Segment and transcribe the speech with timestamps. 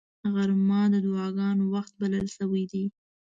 [0.33, 2.85] غرمه د دعاګانو وخت بلل شوی دی